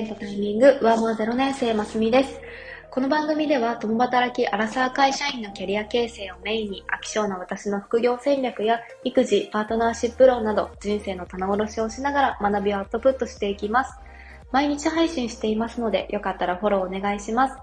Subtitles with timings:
[0.00, 2.40] エントタイミング、ワーマー0年生ますみです。
[2.90, 13.92] この番組では、共働きアラサー会社員のキャリア形成をメインに、飽き性な私の副業戦略や、育児、パートナーシップ論など、人生の棚卸しをしながら学びをアウトプットしていきます。
[14.52, 17.58] 毎日配信していますので、よかったらフォローお願いします。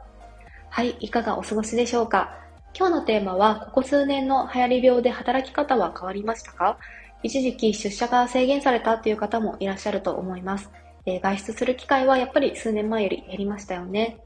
[0.70, 2.38] はい、いかがお過ごしでしょうか？
[2.78, 6.78] 今日のテーマは、ここ数年の流行り病で働き方は変わりましたか？
[7.24, 10.70] 一時期出社が制限されたという方もいらっしゃると思います。
[11.08, 14.20] え外出する機会はやっぱり数年前より減りましたよね。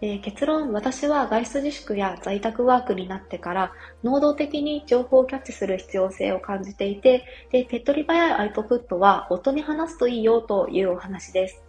[0.00, 11.62] え結論、私は外出自粛や在宅ワークになってから、能動的に情報をキャッチする必要性を感じていて、で手っ取り早いアウトプットは夫に話すといいよというお話です。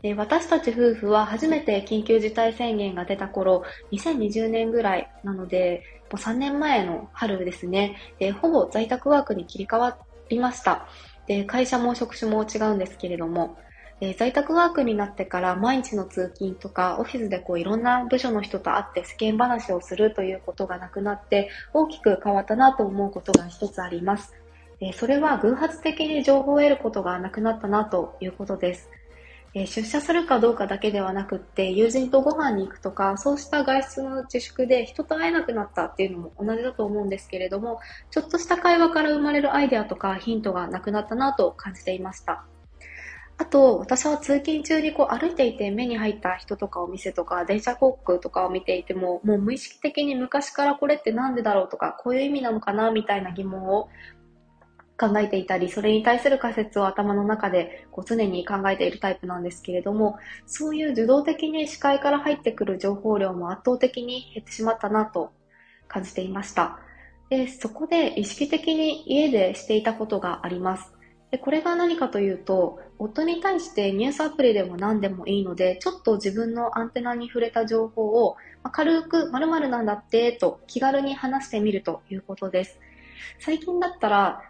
[0.00, 3.62] で私たち夫婦は初めて緊急事態宣言が出た頃、
[3.92, 9.98] 2020年ぐらいなので、もう3年前の春ですね、でほぼ在宅ワークに切り替わ
[10.30, 10.88] りました。
[11.26, 13.56] で会社も職種も違うんですけれども、
[14.00, 24.34] え、在宅ワークになってから毎日の通勤とかオフィスでこういろんな部署の人と会って世間話をするということがなくなって大きく変わったなと思うことが一つあります。
[24.80, 28.90] え、それは偶発的に情報を得ることがなくなったなということです。
[29.58, 42.44] え、出社するかどうかだけではなくって友人とご飯に行くとかそうした外出の自粛で人と会えなくなったっていうのも同じだと思うんですけれどもちょっとした会話から生まれるアイデアとかヒントがなくなったなと感じていました。
[43.38, 53.90] あと、私は通勤中にこう歩いていて目に入った人とかお店とか電車広告とかを見ていても、もう無意識的に昔からこれって何でだろうとか、こういう意味なのかなみたいな疑問を
[54.98, 65.32] 考えていたり、それに対する仮説を頭の中でこう常に考えているタイプなんですけれども、そういう受動的に視界から入ってくる情報量も圧倒的に減ってしまったなと
[65.88, 66.78] 感じていました。
[67.28, 70.92] で、そこで意識的に家でしていたことがあります。
[71.30, 82.78] でこれが何かというと、夫に対してニュースアプリでも何でもいいので、ちょっと自分のアンテナに触れた情報を、ま軽く〇〇なんだってと気軽に話してみるということです。
[83.40, 84.40] 最近だったら、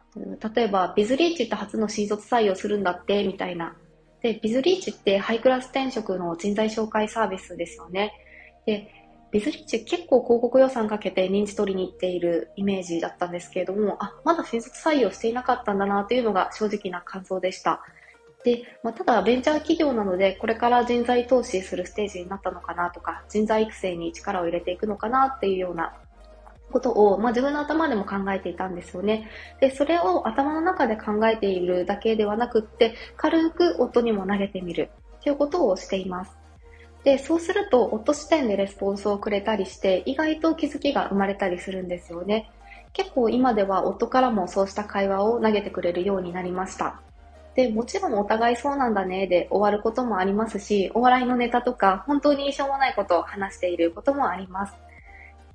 [0.55, 3.77] 例えばビズリーチって初の新卒採用するんだってみたいな。
[4.23, 8.13] で、ビズリーチってハイクラス転職の人材紹介サービスですよね。
[8.65, 8.91] で、
[9.31, 17.83] ビズリッチ結構広告予算かけて認知取りに行っているイメージだったんですけれども、あ、まだ新卒採用していなかったんだなというのが正直な感想でした。
[18.45, 25.95] で、まあ、ただベンチャー企業なので、これから人材投資するステージになったのかなとか、人材育成に力を入れていくのかなっていうような
[26.73, 29.29] ことを、まあ、自分の頭でも考えていたんですよね。
[29.61, 34.91] で、それを頭の中で考えているだけではなくって、軽く夫にも投げてみる
[35.23, 36.37] ということをしています。
[37.05, 42.51] で、そうすると、夫視点でレスポンスをくれたりして、意外と気づきが生まれたりするんですよね。
[42.93, 47.01] 結構今では夫からもそうした会話を投げてくれるようになりました。
[47.55, 54.75] で、もちろんお互いそうなんだねで終わることもありますし、お笑いのネタとか本当にしょうもないことを話していることもあります。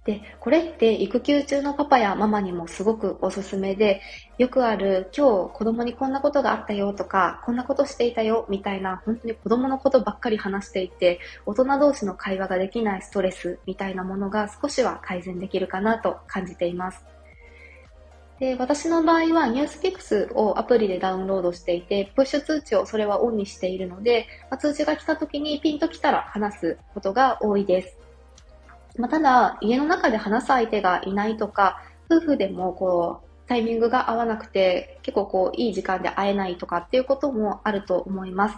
[0.05, 4.01] で、これって育休中のパパやママにもすごくおすすめで、
[4.39, 17.05] よくある今日子供にこんなことがあったよとか、こんなことしていたよみたいな本当に子供のことばっかり話していて、大人同士の会話ができないストレスみたいなものが少しは改善できるかなと感じています。
[18.39, 27.95] で私の場合はニュースピクスをアプリでダウンロードしていて、プッシュ通知をそれはオンにしているので、ま、通知が来た時にピンと来たら話すことが多いです。
[29.01, 38.57] まあ、ただ、家の中で話す相手がいないとか、夫婦でもこう、タイミングが合わなくて、結構こう、いい時間で会えないとかっていうこともあると思います。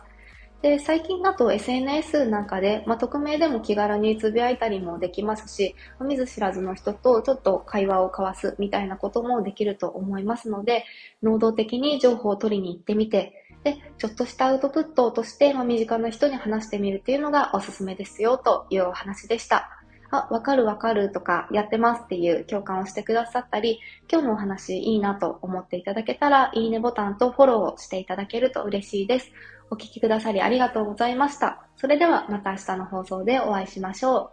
[0.61, 10.83] で、最近だと SNS なんかで、まあ、匿名でも気軽につぶやいたりもできますし、見ず知らずの人とちょっと会話を交わすみたいなこともできると思いますので、
[11.21, 19.82] 能動的に情報を取りに行ってみて、で、ちょっとしたアウトプットとして、まあ、身近な人に話してみるっていうのがおすすめですよというお話でした。
[20.13, 23.79] あ、わかるわかるとか、やってますっていう共感をしてくださったり、
[24.11, 29.31] 今日のお話いいなと思っていただけたら、いいねボタンとフォローをしていただけると嬉しいです。
[29.71, 31.65] お聴きくださりありがとうございました。
[31.77, 34.31] それではまた明日の放送でお会いしましょ